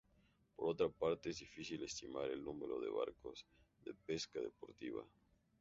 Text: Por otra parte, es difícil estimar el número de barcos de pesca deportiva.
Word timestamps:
Por 0.55 0.67
otra 0.69 0.89
parte, 0.89 1.29
es 1.29 1.37
difícil 1.37 1.83
estimar 1.83 2.25
el 2.31 2.43
número 2.43 2.79
de 2.79 2.89
barcos 2.89 3.45
de 3.85 3.93
pesca 3.93 4.39
deportiva. 4.41 5.05